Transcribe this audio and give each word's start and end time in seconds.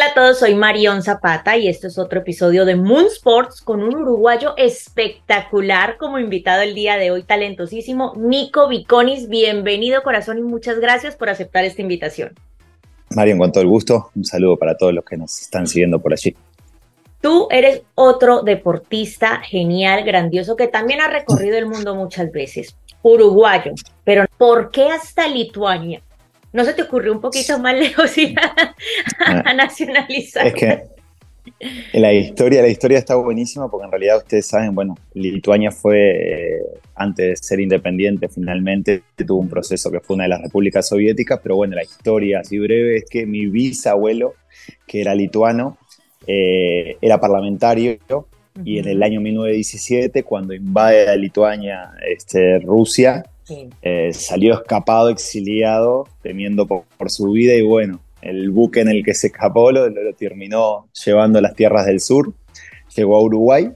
tal 0.00 0.10
a 0.10 0.14
todos? 0.14 0.38
Soy 0.38 0.54
Marión 0.54 1.02
Zapata 1.02 1.58
y 1.58 1.68
este 1.68 1.88
es 1.88 1.98
otro 1.98 2.20
episodio 2.20 2.64
de 2.64 2.74
Moon 2.74 3.04
Sports 3.06 3.60
con 3.60 3.82
un 3.82 3.94
uruguayo 3.96 4.54
espectacular 4.56 5.98
como 5.98 6.18
invitado 6.18 6.62
el 6.62 6.74
día 6.74 6.96
de 6.96 7.10
hoy, 7.10 7.22
talentosísimo, 7.22 8.14
Nico 8.16 8.68
Viconis. 8.68 9.28
Bienvenido 9.28 10.02
corazón 10.02 10.38
y 10.38 10.42
muchas 10.42 10.78
gracias 10.78 11.16
por 11.16 11.28
aceptar 11.28 11.64
esta 11.64 11.82
invitación. 11.82 12.32
Marión, 13.14 13.38
con 13.38 13.52
todo 13.52 13.62
el 13.62 13.68
gusto, 13.68 14.10
un 14.14 14.24
saludo 14.24 14.56
para 14.56 14.74
todos 14.74 14.94
los 14.94 15.04
que 15.04 15.18
nos 15.18 15.38
están 15.38 15.66
siguiendo 15.66 16.00
por 16.00 16.14
allí. 16.14 16.34
Tú 17.20 17.48
eres 17.50 17.82
otro 17.94 18.42
deportista 18.42 19.40
genial, 19.40 20.04
grandioso, 20.04 20.56
que 20.56 20.68
también 20.68 21.02
ha 21.02 21.08
recorrido 21.08 21.58
el 21.58 21.66
mundo 21.66 21.94
muchas 21.94 22.32
veces. 22.32 22.74
Uruguayo, 23.02 23.72
pero 24.04 24.24
¿por 24.38 24.70
qué 24.70 24.88
hasta 24.88 25.26
Lituania? 25.28 26.02
¿No 26.52 26.64
se 26.64 26.74
te 26.74 26.82
ocurrió 26.82 27.12
un 27.12 27.20
poquito 27.20 27.58
más 27.58 27.74
lejos 27.74 28.16
ir 28.18 28.38
a, 28.38 28.74
ah. 29.20 29.54
nacionalizar? 29.54 30.46
Es 30.46 30.54
que 30.54 30.82
la 31.92 32.12
historia, 32.12 32.62
la 32.62 32.68
historia 32.68 32.98
está 32.98 33.16
buenísima 33.16 33.70
porque 33.70 33.84
en 33.84 33.90
realidad 33.90 34.18
ustedes 34.18 34.46
saben, 34.46 34.74
bueno, 34.74 34.96
Lituania 35.14 35.70
fue, 35.70 36.56
eh, 36.56 36.62
antes 36.94 37.26
de 37.26 37.36
ser 37.36 37.60
independiente 37.60 38.28
finalmente, 38.28 39.02
tuvo 39.26 39.40
un 39.40 39.48
proceso 39.48 39.90
que 39.90 40.00
fue 40.00 40.14
una 40.14 40.24
de 40.24 40.30
las 40.30 40.42
repúblicas 40.42 40.88
soviéticas, 40.88 41.40
pero 41.42 41.56
bueno, 41.56 41.76
la 41.76 41.82
historia 41.82 42.40
así 42.40 42.58
breve 42.58 42.98
es 42.98 43.04
que 43.08 43.26
mi 43.26 43.46
bisabuelo, 43.46 44.34
que 44.86 45.00
era 45.00 45.14
lituano, 45.14 45.78
eh, 46.26 46.96
era 47.00 47.20
parlamentario 47.20 47.98
y 48.64 48.78
en 48.78 48.88
el 48.88 49.02
año 49.02 49.20
1917, 49.20 50.22
cuando 50.22 50.54
invade 50.54 51.08
a 51.08 51.16
Lituania 51.16 51.92
este, 52.06 52.58
Rusia, 52.58 53.24
eh, 53.82 54.12
salió 54.12 54.54
escapado, 54.54 55.08
exiliado, 55.08 56.06
temiendo 56.22 56.66
por, 56.66 57.10
su 57.10 57.30
vida 57.32 57.54
y 57.54 57.62
bueno, 57.62 58.00
el 58.22 58.50
buque 58.50 58.80
en 58.80 58.88
el 58.88 59.04
que 59.04 59.14
se 59.14 59.28
escapó 59.28 59.72
lo, 59.72 59.88
terminó 60.14 60.88
llevando 61.04 61.38
a 61.38 61.42
las 61.42 61.54
tierras 61.54 61.86
del 61.86 62.00
sur, 62.00 62.32
llegó 62.94 63.16
a 63.16 63.22
Uruguay 63.22 63.70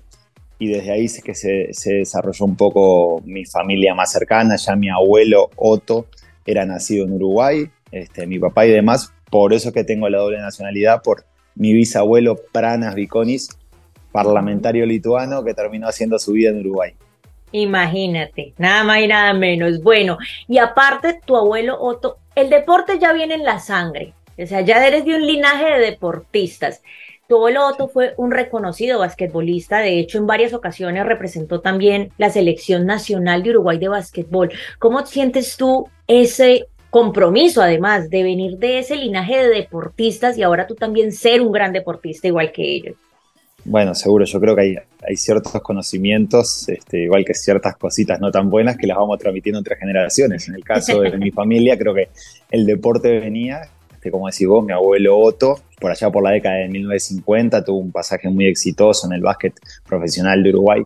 y 0.58 0.68
desde 0.68 0.92
ahí 0.92 1.04
es 1.06 1.22
que 1.22 1.34
se, 1.34 1.70
desarrolló 1.84 2.44
un 2.44 2.56
poco 2.56 3.20
mi 3.24 3.44
familia 3.44 3.94
más 3.94 4.12
cercana, 4.12 4.56
ya 4.56 4.76
mi 4.76 4.88
abuelo 4.88 5.50
Otto 5.56 6.06
era 6.46 6.64
nacido 6.66 7.06
en 7.06 7.12
Uruguay, 7.14 7.70
este, 7.90 8.26
mi 8.26 8.38
papá 8.38 8.66
y 8.66 8.70
demás, 8.70 9.12
por 9.30 9.52
eso 9.52 9.68
es 9.68 9.74
que 9.74 9.84
tengo 9.84 10.08
la 10.08 10.18
doble 10.18 10.38
nacionalidad, 10.38 11.02
por 11.02 11.24
mi 11.54 11.72
bisabuelo 11.72 12.36
Pranas 12.52 12.94
Viconis, 12.94 13.48
parlamentario 14.12 14.86
lituano 14.86 15.42
que 15.42 15.54
terminó 15.54 15.88
haciendo 15.88 16.18
su 16.18 16.32
vida 16.32 16.50
en 16.50 16.60
Uruguay. 16.60 16.94
Imagínate, 17.56 18.52
nada 18.58 18.82
más 18.82 18.98
y 18.98 19.06
nada 19.06 19.32
menos. 19.32 19.80
Bueno, 19.80 20.18
y 20.48 20.58
aparte 20.58 21.20
tu 21.24 21.36
abuelo 21.36 21.80
Otto, 21.80 22.18
el 22.34 22.50
deporte 22.50 22.98
ya 22.98 23.12
viene 23.12 23.34
en 23.34 23.44
la 23.44 23.60
sangre, 23.60 24.12
o 24.36 24.44
sea, 24.44 24.62
ya 24.62 24.84
eres 24.84 25.04
de 25.04 25.14
un 25.14 25.24
linaje 25.24 25.64
de 25.64 25.78
deportistas. 25.78 26.82
Tu 27.28 27.36
abuelo 27.36 27.64
Otto 27.64 27.86
fue 27.86 28.14
un 28.16 28.32
reconocido 28.32 28.98
basquetbolista, 28.98 29.78
de 29.78 30.00
hecho 30.00 30.18
en 30.18 30.26
varias 30.26 30.52
ocasiones 30.52 31.06
representó 31.06 31.60
también 31.60 32.10
la 32.18 32.28
selección 32.28 32.86
nacional 32.86 33.44
de 33.44 33.50
Uruguay 33.50 33.78
de 33.78 33.86
basquetbol. 33.86 34.50
¿Cómo 34.80 35.06
sientes 35.06 35.56
tú 35.56 35.88
ese 36.08 36.66
compromiso 36.90 37.62
además 37.62 38.10
de 38.10 38.24
venir 38.24 38.58
de 38.58 38.80
ese 38.80 38.96
linaje 38.96 39.36
de 39.36 39.48
deportistas 39.48 40.36
y 40.36 40.42
ahora 40.42 40.66
tú 40.66 40.74
también 40.74 41.12
ser 41.12 41.40
un 41.40 41.52
gran 41.52 41.72
deportista 41.72 42.26
igual 42.26 42.50
que 42.50 42.64
ellos? 42.64 42.96
Bueno, 43.64 43.94
seguro, 43.94 44.26
yo 44.26 44.40
creo 44.40 44.54
que 44.54 44.60
hay, 44.60 44.76
hay 45.06 45.16
ciertos 45.16 45.52
conocimientos, 45.62 46.68
este, 46.68 47.04
igual 47.04 47.24
que 47.24 47.32
ciertas 47.34 47.76
cositas 47.76 48.20
no 48.20 48.30
tan 48.30 48.50
buenas, 48.50 48.76
que 48.76 48.86
las 48.86 48.98
vamos 48.98 49.18
transmitiendo 49.18 49.58
entre 49.58 49.76
generaciones. 49.76 50.48
En 50.48 50.54
el 50.54 50.62
caso 50.62 51.00
de 51.00 51.16
mi 51.16 51.30
familia, 51.32 51.78
creo 51.78 51.94
que 51.94 52.08
el 52.50 52.66
deporte 52.66 53.18
venía, 53.18 53.62
este, 53.92 54.10
como 54.10 54.26
decís 54.26 54.46
vos, 54.46 54.64
mi 54.64 54.72
abuelo 54.72 55.18
Otto, 55.18 55.60
por 55.80 55.90
allá 55.90 56.10
por 56.10 56.22
la 56.22 56.30
década 56.30 56.56
de 56.56 56.68
1950, 56.68 57.64
tuvo 57.64 57.78
un 57.78 57.90
pasaje 57.90 58.28
muy 58.28 58.46
exitoso 58.46 59.06
en 59.06 59.14
el 59.14 59.22
básquet 59.22 59.54
profesional 59.86 60.42
de 60.42 60.50
Uruguay. 60.50 60.82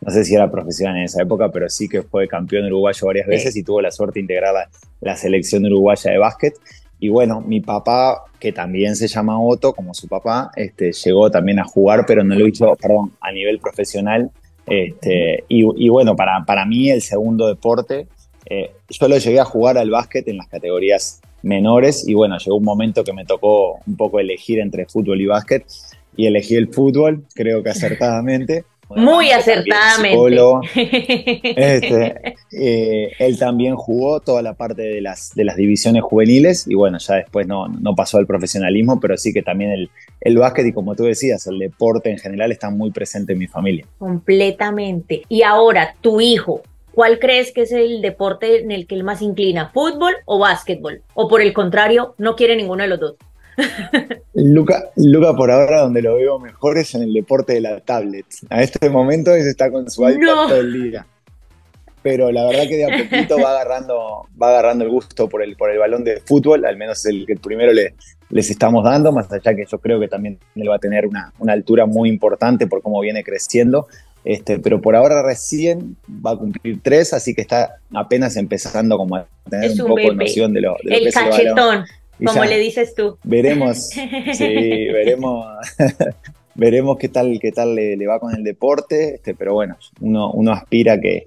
No 0.00 0.12
sé 0.12 0.24
si 0.24 0.34
era 0.34 0.50
profesional 0.50 0.96
en 0.98 1.04
esa 1.04 1.22
época, 1.22 1.50
pero 1.50 1.68
sí 1.70 1.88
que 1.88 2.02
fue 2.02 2.28
campeón 2.28 2.66
uruguayo 2.66 3.06
varias 3.06 3.26
veces 3.26 3.56
y 3.56 3.62
tuvo 3.62 3.80
la 3.80 3.90
suerte 3.90 4.14
de 4.14 4.20
integrar 4.20 4.54
la, 4.54 4.68
la 5.00 5.16
selección 5.16 5.64
uruguaya 5.64 6.12
de 6.12 6.18
básquet. 6.18 6.54
Y 7.00 7.08
bueno, 7.08 7.40
mi 7.40 7.60
papá, 7.60 8.24
que 8.40 8.52
también 8.52 8.96
se 8.96 9.06
llama 9.06 9.40
Otto, 9.40 9.72
como 9.72 9.94
su 9.94 10.08
papá, 10.08 10.50
este, 10.56 10.92
llegó 10.92 11.30
también 11.30 11.60
a 11.60 11.64
jugar, 11.64 12.04
pero 12.06 12.24
no 12.24 12.34
lo 12.34 12.46
hizo, 12.46 12.74
perdón, 12.76 13.12
a 13.20 13.30
nivel 13.32 13.60
profesional. 13.60 14.30
Este, 14.66 15.44
y, 15.48 15.88
bueno, 15.88 16.16
para, 16.16 16.44
para 16.44 16.66
mí 16.66 16.90
el 16.90 17.02
segundo 17.02 17.46
deporte, 17.46 18.06
eh, 18.46 18.72
yo 18.88 19.08
lo 19.08 19.16
llegué 19.18 19.40
a 19.40 19.44
jugar 19.44 19.78
al 19.78 19.90
básquet 19.90 20.26
en 20.28 20.36
las 20.36 20.48
categorías 20.48 21.20
menores 21.42 22.06
y 22.06 22.14
bueno, 22.14 22.36
llegó 22.38 22.56
un 22.56 22.64
momento 22.64 23.04
que 23.04 23.12
me 23.12 23.24
tocó 23.24 23.78
un 23.86 23.96
poco 23.96 24.18
elegir 24.20 24.58
entre 24.58 24.86
fútbol 24.86 25.20
y 25.20 25.26
básquet 25.26 25.64
y 26.16 26.26
elegí 26.26 26.56
el 26.56 26.68
fútbol, 26.68 27.24
creo 27.34 27.62
que 27.62 27.70
acertadamente. 27.70 28.64
Muy 28.90 29.30
acertadamente. 29.30 30.60
Este, 31.56 32.34
eh, 32.52 33.12
él 33.18 33.38
también 33.38 33.76
jugó 33.76 34.20
toda 34.20 34.42
la 34.42 34.54
parte 34.54 34.82
de 34.82 35.00
las, 35.00 35.34
de 35.34 35.44
las 35.44 35.56
divisiones 35.56 36.02
juveniles 36.02 36.66
y 36.66 36.74
bueno, 36.74 36.98
ya 36.98 37.16
después 37.16 37.46
no, 37.46 37.68
no 37.68 37.94
pasó 37.94 38.18
al 38.18 38.26
profesionalismo, 38.26 39.00
pero 39.00 39.16
sí 39.16 39.32
que 39.32 39.42
también 39.42 39.70
el, 39.70 39.90
el 40.20 40.38
básquet 40.38 40.66
y 40.66 40.72
como 40.72 40.94
tú 40.94 41.04
decías, 41.04 41.46
el 41.46 41.58
deporte 41.58 42.10
en 42.10 42.18
general 42.18 42.52
está 42.52 42.70
muy 42.70 42.90
presente 42.90 43.32
en 43.34 43.38
mi 43.38 43.46
familia. 43.46 43.86
Completamente. 43.98 45.22
Y 45.28 45.42
ahora, 45.42 45.94
tu 46.00 46.20
hijo, 46.20 46.62
¿cuál 46.92 47.18
crees 47.18 47.52
que 47.52 47.62
es 47.62 47.72
el 47.72 48.02
deporte 48.02 48.60
en 48.60 48.70
el 48.70 48.86
que 48.86 48.94
él 48.94 49.04
más 49.04 49.22
inclina? 49.22 49.70
¿Fútbol 49.72 50.14
o 50.24 50.38
básquetbol? 50.38 51.02
¿O 51.14 51.28
por 51.28 51.42
el 51.42 51.52
contrario, 51.52 52.14
no 52.18 52.36
quiere 52.36 52.56
ninguno 52.56 52.82
de 52.82 52.88
los 52.88 53.00
dos? 53.00 53.16
Luca, 54.34 54.90
Luca, 54.96 55.34
por 55.34 55.50
ahora 55.50 55.80
donde 55.80 56.02
lo 56.02 56.16
veo 56.16 56.38
mejor 56.38 56.78
es 56.78 56.94
en 56.94 57.02
el 57.02 57.12
deporte 57.12 57.54
de 57.54 57.60
la 57.60 57.80
tablet. 57.80 58.26
A 58.50 58.62
este 58.62 58.88
momento 58.88 59.34
está 59.34 59.70
con 59.70 59.90
su 59.90 60.08
iPad 60.08 60.48
todo 60.48 60.60
el 60.60 60.90
día. 60.90 61.06
Pero 62.02 62.30
la 62.30 62.46
verdad 62.46 62.62
que 62.68 62.76
de 62.76 62.84
a 62.84 62.96
poquito 62.96 63.38
va 63.42 63.50
agarrando, 63.50 64.26
va 64.40 64.50
agarrando 64.50 64.84
el 64.84 64.90
gusto 64.90 65.28
por 65.28 65.42
el, 65.42 65.56
por 65.56 65.70
el 65.70 65.78
balón 65.78 66.04
de 66.04 66.20
fútbol, 66.24 66.64
al 66.64 66.76
menos 66.76 67.04
el 67.06 67.26
que 67.26 67.34
primero 67.34 67.72
le, 67.72 67.94
les 68.30 68.50
estamos 68.50 68.84
dando, 68.84 69.10
más 69.10 69.30
allá 69.32 69.54
que 69.54 69.64
yo 69.68 69.78
creo 69.78 69.98
que 69.98 70.08
también 70.08 70.38
él 70.54 70.70
va 70.70 70.76
a 70.76 70.78
tener 70.78 71.06
una, 71.06 71.32
una 71.38 71.52
altura 71.52 71.86
muy 71.86 72.08
importante 72.08 72.66
por 72.66 72.82
cómo 72.82 73.00
viene 73.00 73.24
creciendo. 73.24 73.88
Este, 74.24 74.58
pero 74.58 74.80
por 74.80 74.94
ahora 74.94 75.22
recién 75.22 75.96
va 76.24 76.32
a 76.32 76.36
cumplir 76.36 76.80
tres, 76.82 77.14
así 77.14 77.34
que 77.34 77.40
está 77.40 77.76
apenas 77.94 78.36
empezando 78.36 78.96
como 78.98 79.16
a 79.16 79.26
tener 79.48 79.70
un, 79.70 79.88
poco 79.88 80.00
de 80.00 80.14
noción 80.14 80.52
de 80.52 80.60
lo, 80.60 80.76
de 80.82 80.96
el 80.96 81.12
cachetón 81.12 81.84
como 82.24 82.44
le 82.44 82.58
dices 82.58 82.94
tú. 82.94 83.18
Veremos, 83.22 83.88
sí, 84.32 84.46
veremos, 84.92 85.46
veremos 86.54 86.98
qué 86.98 87.08
tal, 87.08 87.38
qué 87.40 87.52
tal 87.52 87.74
le, 87.74 88.06
va 88.06 88.18
con 88.20 88.34
el 88.34 88.42
deporte, 88.42 89.16
este, 89.16 89.34
pero 89.34 89.54
bueno, 89.54 89.76
uno, 90.00 90.32
uno 90.32 90.52
aspira 90.52 91.00
que 91.00 91.26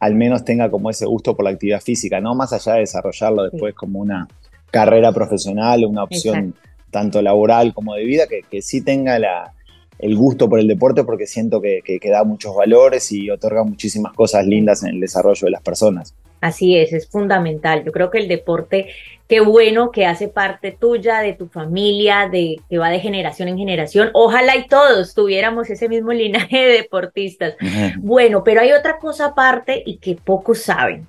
al 0.00 0.14
menos 0.14 0.44
tenga 0.44 0.70
como 0.70 0.90
ese 0.90 1.06
gusto 1.06 1.36
por 1.36 1.44
la 1.44 1.50
actividad 1.50 1.80
física, 1.80 2.20
no 2.20 2.34
más 2.34 2.52
allá 2.52 2.74
de 2.74 2.80
desarrollarlo 2.80 3.44
después 3.44 3.74
como 3.74 4.00
una 4.00 4.26
carrera 4.70 5.12
profesional, 5.12 5.84
una 5.84 6.04
opción 6.04 6.54
tanto 6.90 7.22
laboral 7.22 7.72
como 7.72 7.94
de 7.94 8.04
vida, 8.04 8.26
que, 8.26 8.42
que 8.50 8.62
sí 8.62 8.82
tenga 8.82 9.18
la, 9.18 9.52
el 9.98 10.16
gusto 10.16 10.48
por 10.48 10.58
el 10.58 10.66
deporte 10.66 11.04
porque 11.04 11.26
siento 11.26 11.60
que, 11.60 11.80
que, 11.84 12.00
que, 12.00 12.10
da 12.10 12.24
muchos 12.24 12.54
valores 12.56 13.12
y 13.12 13.30
otorga 13.30 13.62
muchísimas 13.62 14.12
cosas 14.12 14.46
lindas 14.46 14.82
en 14.82 14.90
el 14.90 15.00
desarrollo 15.00 15.44
de 15.44 15.50
las 15.52 15.62
personas. 15.62 16.14
Así 16.40 16.76
es, 16.76 16.92
es 16.92 17.06
fundamental. 17.08 17.84
Yo 17.84 17.92
creo 17.92 18.10
que 18.10 18.18
el 18.18 18.26
deporte, 18.26 18.88
qué 19.32 19.40
bueno 19.40 19.92
que 19.92 20.04
hace 20.04 20.28
parte 20.28 20.76
tuya, 20.78 21.20
de 21.20 21.32
tu 21.32 21.48
familia, 21.48 22.28
de 22.30 22.60
que 22.68 22.76
va 22.76 22.90
de 22.90 23.00
generación 23.00 23.48
en 23.48 23.56
generación. 23.56 24.10
Ojalá 24.12 24.56
y 24.58 24.68
todos 24.68 25.14
tuviéramos 25.14 25.70
ese 25.70 25.88
mismo 25.88 26.12
linaje 26.12 26.58
de 26.58 26.72
deportistas. 26.72 27.54
Bueno, 27.96 28.44
pero 28.44 28.60
hay 28.60 28.72
otra 28.72 28.98
cosa 28.98 29.28
aparte 29.28 29.82
y 29.86 29.96
que 29.96 30.16
pocos 30.16 30.58
saben. 30.58 31.08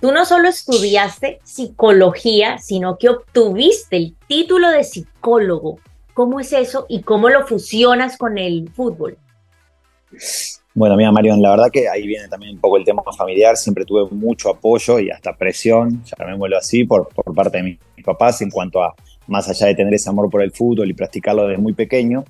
Tú 0.00 0.12
no 0.12 0.26
solo 0.26 0.48
estudiaste 0.48 1.40
psicología, 1.42 2.58
sino 2.58 2.98
que 2.98 3.08
obtuviste 3.08 3.96
el 3.96 4.14
título 4.28 4.70
de 4.70 4.84
psicólogo. 4.84 5.80
¿Cómo 6.14 6.38
es 6.38 6.52
eso 6.52 6.86
y 6.88 7.02
cómo 7.02 7.30
lo 7.30 7.48
fusionas 7.48 8.16
con 8.16 8.38
el 8.38 8.70
fútbol? 8.70 9.18
Bueno, 10.80 10.96
mira, 10.96 11.12
Marion, 11.12 11.42
la 11.42 11.50
verdad 11.50 11.70
que 11.70 11.90
ahí 11.90 12.06
viene 12.06 12.26
también 12.26 12.54
un 12.54 12.58
poco 12.58 12.78
el 12.78 12.86
tema 12.86 13.02
familiar. 13.14 13.54
Siempre 13.54 13.84
tuve 13.84 14.08
mucho 14.12 14.48
apoyo 14.48 14.98
y 14.98 15.10
hasta 15.10 15.36
presión, 15.36 16.02
vuelvo 16.38 16.56
así, 16.56 16.84
por, 16.84 17.06
por 17.08 17.34
parte 17.34 17.58
de 17.58 17.64
mis, 17.64 17.78
papás 18.02 18.40
en 18.40 18.48
cuanto 18.48 18.82
a, 18.82 18.94
más 19.26 19.46
allá 19.46 19.66
de 19.66 19.74
tener 19.74 19.92
ese 19.92 20.08
amor 20.08 20.30
por 20.30 20.40
el 20.42 20.52
fútbol 20.52 20.88
y 20.88 20.94
practicarlo 20.94 21.46
desde 21.46 21.60
muy 21.60 21.74
pequeño, 21.74 22.24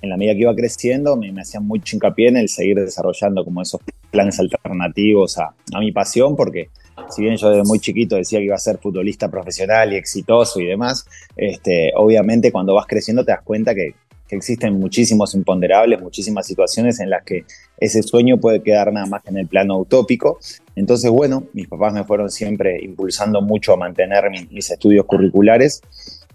en 0.00 0.10
la 0.10 0.16
medida 0.16 0.32
que 0.32 0.40
iba 0.40 0.56
creciendo 0.56 1.14
me, 1.14 1.30
me 1.30 1.42
hacían 1.42 1.64
mucho 1.64 1.94
hincapié 1.94 2.26
en 2.26 2.38
el 2.38 2.48
seguir 2.48 2.76
desarrollando 2.80 3.44
como 3.44 3.62
esos 3.62 3.80
planes 4.10 4.40
alternativos 4.40 5.38
a, 5.38 5.54
a 5.72 5.78
mi 5.78 5.92
pasión, 5.92 6.34
porque 6.34 6.70
si 7.08 7.22
bien 7.22 7.36
yo 7.36 7.50
desde 7.50 7.62
muy 7.62 7.78
chiquito 7.78 8.16
decía 8.16 8.40
que 8.40 8.46
iba 8.46 8.56
a 8.56 8.58
ser 8.58 8.78
futbolista 8.78 9.30
profesional 9.30 9.92
y 9.92 9.96
exitoso 9.96 10.60
y 10.60 10.66
demás, 10.66 11.06
este, 11.36 11.92
obviamente 11.94 12.50
cuando 12.50 12.74
vas 12.74 12.86
creciendo 12.86 13.24
te 13.24 13.30
das 13.30 13.42
cuenta 13.42 13.74
que, 13.74 13.94
existen 14.36 14.78
muchísimos 14.78 15.34
imponderables, 15.34 16.00
muchísimas 16.00 16.46
situaciones 16.46 17.00
en 17.00 17.10
las 17.10 17.24
que 17.24 17.44
ese 17.78 18.02
sueño 18.02 18.38
puede 18.38 18.62
quedar 18.62 18.92
nada 18.92 19.06
más 19.06 19.22
en 19.26 19.36
el 19.36 19.46
plano 19.46 19.78
utópico. 19.78 20.38
Entonces, 20.76 21.10
bueno, 21.10 21.44
mis 21.52 21.68
papás 21.68 21.92
me 21.92 22.04
fueron 22.04 22.30
siempre 22.30 22.78
impulsando 22.82 23.42
mucho 23.42 23.72
a 23.72 23.76
mantener 23.76 24.24
mis 24.50 24.70
estudios 24.70 25.06
curriculares 25.06 25.82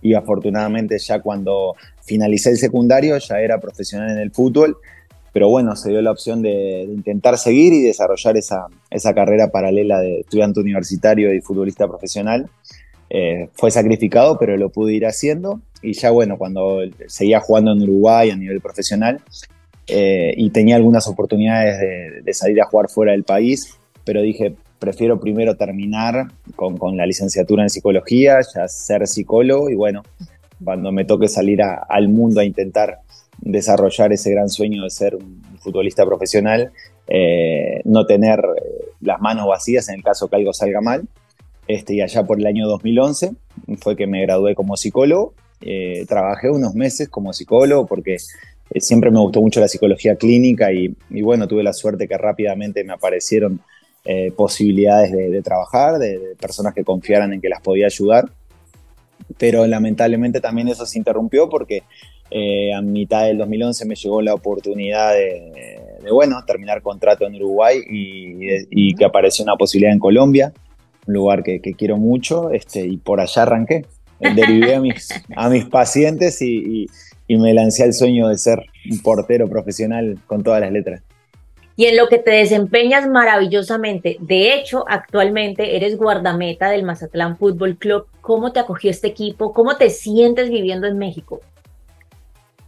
y 0.01 0.13
afortunadamente 0.13 0.97
ya 0.99 1.21
cuando 1.21 1.75
finalicé 2.03 2.51
el 2.51 2.57
secundario 2.57 3.17
ya 3.17 3.39
era 3.39 3.59
profesional 3.59 4.11
en 4.11 4.19
el 4.19 4.31
fútbol, 4.31 4.77
pero 5.33 5.49
bueno, 5.49 5.75
se 5.75 5.89
dio 5.89 6.01
la 6.01 6.11
opción 6.11 6.41
de, 6.41 6.83
intentar 6.83 7.37
seguir 7.37 7.73
y 7.73 7.83
desarrollar 7.83 8.37
esa, 8.37 8.67
esa, 8.89 9.13
carrera 9.13 9.49
paralela 9.51 9.99
de 9.99 10.21
estudiante 10.21 10.59
universitario 10.59 11.33
y 11.33 11.41
futbolista 11.41 11.87
profesional. 11.87 12.49
Eh, 13.09 13.49
fue 13.53 13.71
sacrificado, 13.71 14.37
pero 14.37 14.57
lo 14.57 14.69
pude 14.69 14.93
ir 14.93 15.05
haciendo 15.05 15.61
y 15.81 15.93
ya 15.93 16.11
bueno, 16.11 16.37
cuando 16.37 16.81
seguía 17.07 17.39
jugando 17.39 17.71
en 17.71 17.81
Uruguay 17.83 18.31
a 18.31 18.35
nivel 18.35 18.59
profesional 18.59 19.21
eh, 19.87 20.33
y 20.35 20.49
tenía 20.49 20.75
algunas 20.75 21.07
oportunidades 21.07 21.79
de, 22.25 22.33
salir 22.33 22.61
a 22.61 22.65
jugar 22.65 22.89
fuera 22.89 23.13
del 23.13 23.23
país, 23.23 23.77
pero 24.03 24.21
dije, 24.21 24.55
prefiero 24.79 25.19
primero 25.19 25.55
terminar 25.55 26.27
con, 26.55 26.97
la 26.97 27.05
licenciatura 27.05 27.63
en 27.63 27.69
psicología, 27.69 28.39
ya 28.53 28.67
ser 28.67 29.07
psicólogo 29.07 29.69
y 29.69 29.75
bueno, 29.75 30.03
cuando 30.61 30.91
me 30.91 31.05
toque 31.05 31.29
salir 31.29 31.61
al 31.61 32.09
mundo 32.09 32.41
a 32.41 32.43
intentar 32.43 32.99
desarrollar 33.39 34.11
ese 34.11 34.31
gran 34.31 34.49
sueño 34.49 34.83
de 34.83 34.89
ser 34.89 35.15
un 35.15 35.41
futbolista 35.59 36.05
profesional, 36.05 36.71
eh, 37.07 37.79
no 37.85 38.05
tener 38.05 38.41
las 38.99 39.21
manos 39.21 39.47
vacías 39.47 39.87
en 39.87 39.95
el 39.95 40.03
caso 40.03 40.27
que 40.27 40.35
algo 40.35 40.51
salga 40.51 40.81
mal. 40.81 41.07
Este, 41.67 41.95
y 41.95 42.01
allá 42.01 42.23
por 42.23 42.39
el 42.39 42.45
año 42.45 42.67
2011 42.67 43.31
fue 43.79 43.95
que 43.95 44.07
me 44.07 44.21
gradué 44.21 44.55
como 44.55 44.77
psicólogo. 44.77 45.33
Eh, 45.61 46.05
trabajé 46.07 46.49
unos 46.49 46.75
meses 46.75 47.09
como 47.09 47.33
psicólogo 47.33 47.87
porque 47.87 48.17
siempre 48.75 49.11
me 49.11 49.19
gustó 49.19 49.41
mucho 49.41 49.59
la 49.59 49.67
psicología 49.67 50.15
clínica 50.15 50.71
y, 50.71 50.95
y 51.09 51.21
bueno, 51.21 51.47
tuve 51.47 51.63
la 51.63 51.73
suerte 51.73 52.07
que 52.07 52.17
rápidamente 52.17 52.83
me 52.83 52.93
aparecieron 52.93 53.61
eh, 54.09 54.31
posibilidades 54.31 55.11
de, 55.11 55.41
trabajar, 55.41 55.99
de, 55.99 56.37
personas 56.39 56.73
que 56.73 56.85
confiaran 56.85 57.33
en 57.33 57.41
que 57.41 57.49
las 57.49 57.59
podía 57.59 57.87
ayudar. 57.87 58.29
Pero 59.37 59.67
lamentablemente 59.67 60.39
también 60.39 60.69
eso 60.69 60.85
se 60.85 60.97
interrumpió 60.97 61.49
porque 61.49 61.83
eh, 62.31 62.73
a 62.73 62.81
mitad 62.81 63.25
del 63.25 63.37
2011 63.37 63.85
me 63.85 63.95
llegó 63.95 64.21
la 64.21 64.33
oportunidad 64.33 65.11
de, 65.11 66.09
bueno, 66.09 66.41
terminar 66.45 66.81
contrato 66.81 67.27
en 67.27 67.35
Uruguay 67.35 67.81
y, 67.89 68.95
que 68.95 69.03
apareció 69.03 69.43
una 69.43 69.57
posibilidad 69.57 69.91
en 69.91 69.99
Colombia, 69.99 70.53
un 71.07 71.13
lugar 71.13 71.43
que, 71.43 71.59
quiero 71.59 71.97
mucho, 71.97 72.51
este, 72.51 72.85
y 72.85 72.97
por 72.97 73.19
allá 73.19 73.43
arranqué. 73.43 73.85
Derivé 74.19 74.75
a 74.75 74.81
mis, 74.81 75.09
a 75.35 75.49
mis 75.49 75.65
pacientes 75.69 76.41
y, 76.41 76.87
y 77.27 77.37
me 77.37 77.53
lancé 77.53 77.83
al 77.83 77.93
sueño 77.93 78.27
de 78.27 78.37
ser 78.37 78.63
un 78.89 78.99
portero 79.01 79.47
profesional 79.47 80.17
con 80.25 80.43
todas 80.43 80.61
las 80.61 80.71
letras 80.71 81.01
y 81.77 81.85
en 81.85 81.95
lo 81.95 82.09
que 82.09 82.17
te 82.17 82.31
desempeñas 82.31 83.07
maravillosamente. 83.07 84.17
De 84.19 84.55
hecho, 84.55 84.83
actualmente 84.89 85.77
eres 85.77 85.95
guardameta 85.95 86.71
del 86.71 86.83
Mazatlán 86.83 87.37
Fútbol 87.37 87.77
Club. 87.77 88.07
¿Cómo 88.19 88.51
te 88.51 88.59
acogió 88.59 88.89
este 88.89 89.07
equipo? 89.07 89.53
¿Cómo 89.53 89.77
te 89.77 89.91
sientes 89.91 90.49
viviendo 90.49 90.87
en 90.87 90.97
México? 90.97 91.39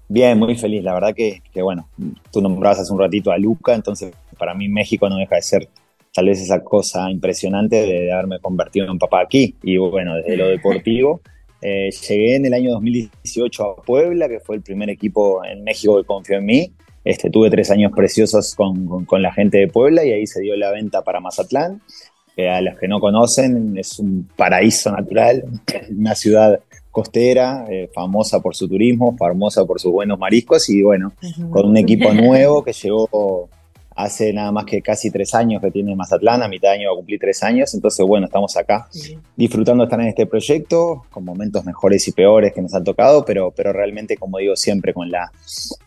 Bien, 0.07 0.37
muy 0.37 0.55
feliz. 0.55 0.83
La 0.83 0.93
verdad 0.93 1.15
que, 1.15 1.41
bueno, 1.55 1.89
tú 2.31 2.39
nombrabas 2.39 2.81
hace 2.81 2.93
un 2.93 2.99
ratito 2.99 3.31
a 3.31 3.37
Luca, 3.39 3.73
entonces 3.73 4.13
para 4.37 4.53
mí 4.53 4.69
México 4.69 5.09
no 5.09 5.17
deja 5.17 5.35
de 5.35 5.41
ser 5.41 5.69
tal 6.13 6.25
vez 6.25 6.41
esa 6.41 6.63
cosa 6.63 7.09
impresionante 7.09 7.75
de 7.75 8.11
haberme 8.11 8.39
convertido 8.39 8.89
en 8.89 8.97
papá 8.97 9.21
aquí. 9.21 9.55
Y 9.63 9.77
bueno, 9.77 10.15
desde 10.15 10.37
lo 10.37 10.47
deportivo, 10.47 11.21
eh, 11.61 11.89
llegué 12.07 12.35
en 12.35 12.45
el 12.45 12.53
año 12.53 12.71
2018 12.71 13.63
a 13.63 13.75
Puebla, 13.83 14.27
que 14.27 14.39
fue 14.39 14.55
el 14.55 14.61
primer 14.61 14.89
equipo 14.89 15.43
en 15.43 15.63
México 15.63 15.97
que 15.97 16.05
confió 16.05 16.37
en 16.37 16.45
mí. 16.45 16.71
Este, 17.03 17.29
tuve 17.29 17.49
tres 17.49 17.71
años 17.71 17.91
preciosos 17.95 18.55
con, 18.55 19.05
con, 19.05 19.21
la 19.21 19.31
gente 19.31 19.57
de 19.57 19.67
Puebla 19.67 20.03
y 20.03 20.11
ahí 20.11 20.27
se 20.27 20.41
dio 20.41 20.55
la 20.57 20.71
venta 20.71 21.01
para 21.03 21.19
Mazatlán. 21.19 21.81
que 22.35 22.49
a 22.49 22.61
los 22.61 22.77
que 22.77 22.87
no 22.87 22.99
conocen, 22.99 23.77
es 23.77 23.99
un 23.99 24.29
paraíso 24.35 24.91
natural, 24.91 25.43
una 25.97 26.15
ciudad 26.15 26.59
costera, 26.91 27.65
eh, 27.69 27.89
famosa 27.93 28.39
por 28.41 28.55
su 28.55 28.67
turismo, 28.67 29.15
famosa 29.17 29.65
por 29.65 29.79
sus 29.79 29.91
buenos 29.91 30.19
mariscos 30.19 30.69
y 30.69 30.81
bueno, 30.81 31.13
con 31.51 31.67
un 31.67 31.77
equipo 31.77 32.11
nuevo 32.13 32.63
que 32.63 32.73
llegó 32.73 33.49
hace 33.99 34.31
nada 34.31 34.51
más 34.53 34.63
que 34.63 34.81
casi 34.81 35.11
tres 35.11 35.35
años 35.35 35.61
que 35.61 35.71
tiene 35.71 35.93
Mazatlán, 35.93 36.41
a 36.41 36.47
mitad 36.47 36.69
de 36.69 36.75
año 36.75 36.89
va 36.89 36.93
a 36.93 36.95
cumplir 36.95 37.19
tres 37.19 37.43
años, 37.43 37.73
entonces 37.73 38.05
bueno, 38.05 38.27
estamos 38.27 38.55
acá 38.55 38.87
disfrutando 39.35 39.83
de 39.83 39.87
estar 39.87 39.99
en 39.99 40.07
este 40.07 40.25
proyecto, 40.25 41.03
con 41.09 41.25
momentos 41.25 41.65
mejores 41.65 42.07
y 42.07 42.13
peores 42.13 42.53
que 42.53 42.61
nos 42.61 42.73
han 42.73 42.85
tocado, 42.85 43.25
pero, 43.25 43.51
pero 43.51 43.73
realmente, 43.73 44.15
como 44.15 44.37
digo 44.37 44.55
siempre, 44.55 44.93
con 44.93 45.11
la, 45.11 45.31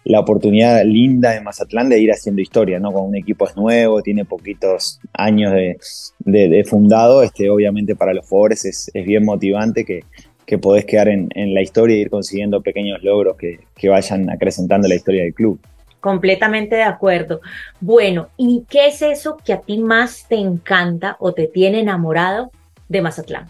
la 0.05 0.20
oportunidad 0.20 0.85
linda 0.85 1.31
de 1.31 1.41
Mazatlán 1.41 1.88
de 1.88 2.00
ir 2.00 2.11
haciendo 2.12 2.43
historia, 2.43 2.79
¿no? 2.79 2.93
Con 2.93 3.06
un 3.06 3.17
equipo 3.17 3.49
es 3.49 3.56
nuevo, 3.56 4.03
tiene 4.03 4.26
poquitos 4.26 5.00
años 5.14 5.53
de, 5.53 5.79
de, 6.19 6.64
fundado, 6.64 7.23
este, 7.23 7.49
obviamente 7.49 7.97
para 7.97 8.12
los 8.12 8.29
jugadores 8.29 8.67
es, 8.67 8.91
es 8.93 9.06
bien 9.06 9.25
motivante 9.25 9.87
que, 9.87 10.00
que 10.44 10.59
podés 10.59 10.85
quedar 10.85 11.09
en, 11.09 11.31
en, 11.35 11.55
la 11.55 11.62
historia 11.62 11.97
e 11.97 12.00
ir 12.00 12.11
consiguiendo 12.11 12.61
pequeños 12.61 13.03
logros 13.03 13.38
que, 13.38 13.61
que 13.75 13.88
vayan 13.88 14.29
acrecentando 14.29 14.87
la 14.87 14.97
historia 14.97 15.23
del 15.23 15.32
club. 15.32 15.59
Completamente 16.02 16.75
de 16.75 16.82
acuerdo. 16.82 17.40
Bueno, 17.81 18.26
¿y 18.37 18.64
qué 18.69 18.88
es 18.88 19.02
eso 19.02 19.37
que 19.37 19.52
a 19.52 19.60
ti 19.60 19.78
más 19.78 20.26
te 20.28 20.34
encanta 20.34 21.16
o 21.20 21.32
te 21.32 21.46
tiene 21.46 21.78
enamorado 21.78 22.50
de 22.88 23.02
Mazatlán? 23.02 23.46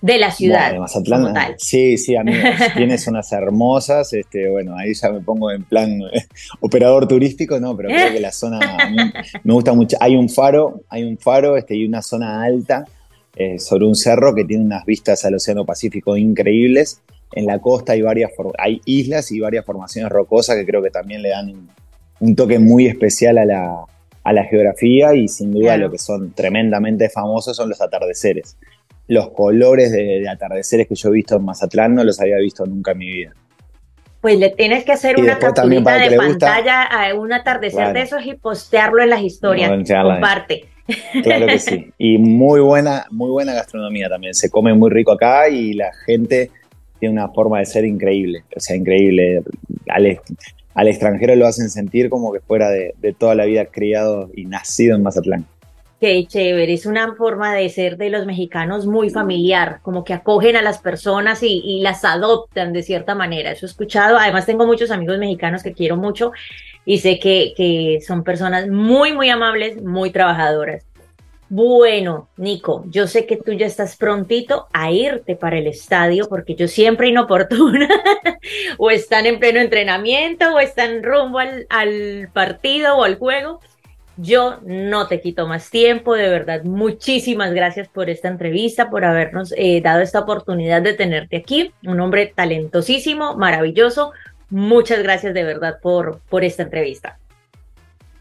De 0.00 0.16
la 0.16 0.30
ciudad. 0.30 0.72
de 0.72 0.80
Mazatlán. 0.80 1.34
Sí, 1.58 1.98
sí, 1.98 2.16
a 2.16 2.24
mí 2.24 2.32
tiene 2.74 2.96
zonas 2.96 3.30
hermosas. 3.30 4.10
Este, 4.14 4.48
bueno, 4.48 4.74
ahí 4.74 4.94
ya 4.94 5.12
me 5.12 5.20
pongo 5.20 5.50
en 5.50 5.64
plan 5.64 6.00
eh, 6.14 6.24
operador 6.60 7.06
turístico, 7.06 7.60
no, 7.60 7.76
pero 7.76 7.90
creo 7.90 8.10
que 8.10 8.20
la 8.20 8.32
zona 8.32 8.58
me 9.44 9.52
gusta 9.52 9.74
mucho. 9.74 9.98
Hay 10.00 10.16
un 10.16 10.30
faro, 10.30 10.80
hay 10.88 11.04
un 11.04 11.18
faro, 11.18 11.58
este, 11.58 11.76
y 11.76 11.84
una 11.84 12.00
zona 12.00 12.42
alta 12.42 12.86
eh, 13.36 13.58
sobre 13.58 13.84
un 13.84 13.96
cerro 13.96 14.34
que 14.34 14.46
tiene 14.46 14.64
unas 14.64 14.86
vistas 14.86 15.26
al 15.26 15.34
Océano 15.34 15.66
Pacífico 15.66 16.16
increíbles 16.16 17.02
en 17.32 17.46
la 17.46 17.58
costa 17.58 17.92
hay 17.92 18.02
varias 18.02 18.30
hay 18.58 18.80
islas 18.84 19.30
y 19.32 19.40
varias 19.40 19.64
formaciones 19.64 20.10
rocosas 20.10 20.56
que 20.56 20.66
creo 20.66 20.82
que 20.82 20.90
también 20.90 21.22
le 21.22 21.30
dan 21.30 21.68
un, 22.20 22.36
toque 22.36 22.58
muy 22.58 22.86
especial 22.86 23.38
a 23.38 23.44
la, 23.44 23.84
a 24.24 24.32
la 24.32 24.44
geografía 24.44 25.14
y 25.14 25.28
sin 25.28 25.52
duda 25.52 25.76
lo 25.76 25.90
que 25.90 25.98
son 25.98 26.32
tremendamente 26.32 27.08
famosos 27.08 27.56
son 27.56 27.68
los 27.68 27.80
atardeceres. 27.80 28.56
Los 29.08 29.30
colores 29.30 29.90
de, 29.90 30.28
atardeceres 30.28 30.86
que 30.86 30.94
yo 30.94 31.08
he 31.08 31.12
visto 31.12 31.36
en 31.36 31.44
Mazatlán 31.44 31.94
no 31.94 32.04
los 32.04 32.20
había 32.20 32.36
visto 32.36 32.64
nunca 32.64 32.92
en 32.92 32.98
mi 32.98 33.12
vida. 33.12 33.32
Pues 34.20 34.38
le 34.38 34.50
tienes 34.50 34.84
que 34.84 34.92
hacer 34.92 35.18
una 35.18 35.36
capturita 35.36 35.98
de 35.98 36.16
pantalla 36.16 36.84
a 36.84 37.12
un 37.12 37.32
atardecer 37.32 37.92
de 37.92 38.02
esos 38.02 38.24
y 38.24 38.34
postearlo 38.34 39.02
en 39.02 39.10
las 39.10 39.22
historias. 39.22 39.68
Comparte. 39.68 40.66
Claro 41.22 41.46
que 41.46 41.58
sí. 41.58 41.92
Y 41.98 42.18
muy 42.18 42.60
buena, 42.60 43.06
muy 43.10 43.30
buena 43.30 43.52
gastronomía 43.52 44.08
también. 44.08 44.34
Se 44.34 44.50
come 44.50 44.74
muy 44.74 44.90
rico 44.90 45.12
acá 45.12 45.48
y 45.48 45.74
la 45.74 45.92
gente 46.06 46.50
tiene 47.02 47.14
una 47.14 47.30
forma 47.30 47.58
de 47.58 47.66
ser 47.66 47.84
increíble, 47.84 48.44
o 48.54 48.60
sea, 48.60 48.76
increíble. 48.76 49.42
Al, 49.88 50.20
al 50.72 50.86
extranjero 50.86 51.34
lo 51.34 51.48
hacen 51.48 51.68
sentir 51.68 52.08
como 52.08 52.32
que 52.32 52.38
fuera 52.38 52.70
de, 52.70 52.94
toda 53.18 53.34
la 53.34 53.44
vida 53.44 53.64
criado 53.64 54.30
y 54.32 54.44
nacido 54.44 54.94
en 54.94 55.02
Mazatlán. 55.02 55.44
Qué 56.00 56.24
chévere, 56.28 56.72
es 56.72 56.86
una 56.86 57.16
forma 57.16 57.56
de 57.56 57.68
ser 57.70 57.96
de 57.96 58.08
los 58.08 58.24
mexicanos 58.24 58.86
muy 58.86 59.10
familiar, 59.10 59.80
como 59.82 60.04
que 60.04 60.14
acogen 60.14 60.54
a 60.54 60.62
las 60.62 60.78
personas 60.78 61.42
y, 61.42 61.80
las 61.80 62.04
adoptan 62.04 62.72
de 62.72 62.84
cierta 62.84 63.16
manera. 63.16 63.50
Eso 63.50 63.66
he 63.66 63.68
escuchado, 63.68 64.16
además 64.16 64.46
tengo 64.46 64.64
muchos 64.64 64.92
amigos 64.92 65.18
mexicanos 65.18 65.64
que 65.64 65.72
quiero 65.72 65.96
mucho 65.96 66.30
y 66.84 66.98
sé 66.98 67.18
que, 67.18 67.52
que 67.56 67.98
son 68.06 68.22
personas 68.22 68.68
muy, 68.68 69.12
muy 69.12 69.28
amables, 69.28 69.82
muy 69.82 70.12
trabajadoras. 70.12 70.86
Bueno, 71.54 72.30
Nico, 72.38 72.82
yo 72.88 73.06
sé 73.06 73.26
que 73.26 73.36
tú 73.36 73.52
ya 73.52 73.66
estás 73.66 73.98
prontito 73.98 74.68
a 74.72 74.90
irte 74.90 75.36
para 75.36 75.58
el 75.58 75.66
estadio 75.66 76.26
porque 76.26 76.54
yo 76.54 76.66
siempre 76.66 77.10
inoportuna 77.10 77.90
o 78.78 78.90
están 78.90 79.26
en 79.26 79.38
pleno 79.38 79.60
entrenamiento 79.60 80.54
o 80.54 80.60
están 80.60 81.02
rumbo 81.02 81.40
al, 81.40 82.30
partido 82.32 82.96
o 82.96 83.04
al 83.04 83.18
juego. 83.18 83.60
Yo 84.16 84.60
no 84.62 85.08
te 85.08 85.20
quito 85.20 85.46
más 85.46 85.68
tiempo, 85.68 86.14
de 86.14 86.30
verdad, 86.30 86.64
muchísimas 86.64 87.52
gracias 87.52 87.86
por 87.86 88.08
esta 88.08 88.28
entrevista, 88.28 88.88
por 88.88 89.04
habernos 89.04 89.52
eh, 89.58 89.82
dado 89.82 90.00
esta 90.00 90.20
oportunidad 90.20 90.80
de 90.80 90.94
tenerte 90.94 91.36
aquí. 91.36 91.74
Un 91.84 92.00
hombre 92.00 92.32
talentosísimo, 92.34 93.36
maravilloso. 93.36 94.12
Muchas 94.48 95.02
gracias 95.02 95.34
de 95.34 95.44
verdad 95.44 95.80
por, 95.82 96.22
por 96.30 96.44
esta 96.44 96.62
entrevista. 96.62 97.18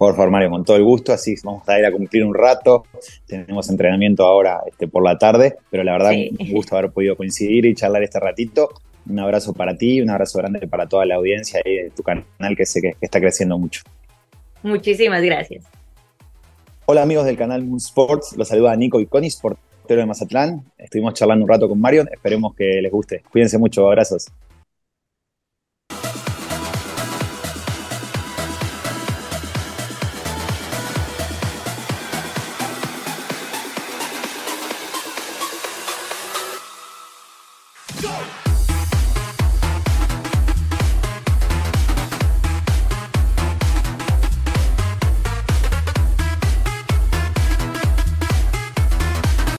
Por 0.01 0.15
favor, 0.15 0.31
Mario, 0.31 0.49
con 0.49 0.65
todo 0.65 0.77
el 0.77 0.83
gusto, 0.83 1.13
así 1.13 1.35
vamos 1.43 1.69
a 1.69 1.77
ir 1.77 1.85
a 1.85 1.91
cumplir 1.91 2.25
un 2.25 2.33
rato. 2.33 2.85
Tenemos 3.27 3.69
entrenamiento 3.69 4.25
ahora 4.25 4.63
este, 4.65 4.87
por 4.87 5.03
la 5.03 5.19
tarde, 5.19 5.57
pero 5.69 5.83
la 5.83 5.91
verdad, 5.91 6.13
un 6.39 6.51
gusto 6.51 6.75
haber 6.75 6.89
podido 6.89 7.15
coincidir 7.15 7.67
y 7.67 7.75
charlar 7.75 8.01
este 8.01 8.19
ratito. 8.19 8.69
Un 9.07 9.19
abrazo 9.19 9.53
para 9.53 9.77
ti, 9.77 10.01
un 10.01 10.09
abrazo 10.09 10.39
grande 10.39 10.67
para 10.67 10.87
toda 10.87 11.05
la 11.05 11.17
audiencia 11.17 11.61
y 11.63 11.75
de 11.75 11.89
tu 11.91 12.01
canal 12.01 12.25
que 12.57 12.65
sé 12.65 12.81
que, 12.81 12.95
está 12.99 13.19
creciendo 13.19 13.59
mucho. 13.59 13.83
Muchísimas 14.63 15.21
gracias. 15.21 15.65
Hola 16.87 17.03
amigos 17.03 17.27
del 17.27 17.37
canal 17.37 17.63
Moon 17.63 17.77
Sports, 17.77 18.35
los 18.35 18.47
saluda 18.47 18.75
Nico 18.75 18.99
y 18.99 19.05
Conis, 19.05 19.35
portero 19.35 20.01
de 20.01 20.07
Mazatlán. 20.07 20.65
Estuvimos 20.79 21.13
charlando 21.13 21.45
un 21.45 21.49
rato 21.49 21.69
con 21.69 21.79
Mario, 21.79 22.07
esperemos 22.11 22.55
que 22.55 22.81
les 22.81 22.91
guste. 22.91 23.21
Cuídense 23.31 23.59
mucho, 23.59 23.85
abrazos. 23.85 24.31